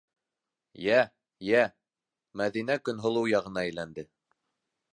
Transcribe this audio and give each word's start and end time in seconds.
Йә, 0.85 0.95
йә,- 1.49 1.59
Мәҙинә 2.43 2.79
Көнһылыу 2.89 3.31
яғына 3.35 3.65
әйләнде. 3.67 4.07